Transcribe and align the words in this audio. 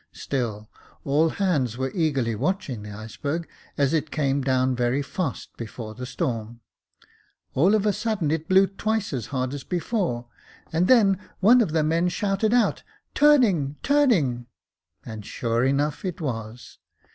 Still 0.13 0.67
all 1.03 1.29
hands 1.29 1.77
were 1.77 1.91
eagerly 1.93 2.33
watching 2.33 2.81
the 2.81 2.91
iceberg, 2.91 3.47
as 3.77 3.93
it 3.93 4.09
came 4.09 4.41
down 4.41 4.75
very 4.75 5.03
fast 5.03 5.55
before 5.57 5.93
the 5.93 6.07
storm. 6.07 6.59
All 7.53 7.75
of 7.75 7.85
a 7.85 7.93
sudden 7.93 8.31
it 8.31 8.49
blew 8.49 8.65
twice 8.65 9.13
as 9.13 9.27
hard 9.27 9.53
as 9.53 9.63
before, 9.63 10.25
and 10.73 10.87
then 10.87 11.19
one 11.39 11.61
of 11.61 11.71
the 11.71 11.83
men 11.83 12.09
shouted 12.09 12.51
out 12.51 12.81
—* 13.07 13.13
Turning, 13.13 13.75
turning!'— 13.83 14.47
and 15.05 15.23
sure 15.23 15.63
enough 15.63 16.03
it 16.03 16.19
was. 16.19 16.79